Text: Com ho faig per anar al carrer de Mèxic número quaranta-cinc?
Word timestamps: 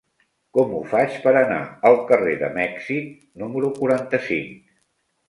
Com 0.57 0.71
ho 0.77 0.79
faig 0.93 1.19
per 1.25 1.33
anar 1.41 1.59
al 1.89 1.97
carrer 2.11 2.33
de 2.45 2.49
Mèxic 2.55 3.13
número 3.43 3.71
quaranta-cinc? 3.77 4.65